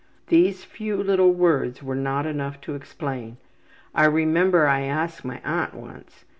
[0.29, 3.37] These few little words were not enough to explain.
[3.93, 6.25] I remember I asked my aunt once.